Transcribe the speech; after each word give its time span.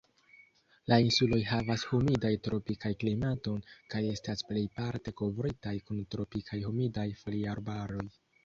La 0.91 0.97
insuloj 1.07 1.37
havas 1.49 1.83
humidan 1.89 2.37
tropikan 2.47 2.95
klimaton, 3.03 3.61
kaj 3.95 4.01
estas 4.15 4.43
plejparte 4.49 5.15
kovritaj 5.23 5.77
kun 5.91 6.03
tropikaj 6.17 6.63
humidaj 6.71 7.09
foliarbaroj. 7.25 8.07